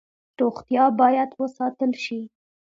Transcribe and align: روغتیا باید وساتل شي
روغتیا 0.39 0.85
باید 0.99 1.29
وساتل 1.39 1.91
شي 2.03 2.19